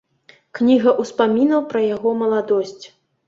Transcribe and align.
Кніга 0.59 0.93
ўспамінаў 1.03 1.61
пра 1.73 1.81
яго 1.95 2.15
маладосць. 2.25 2.85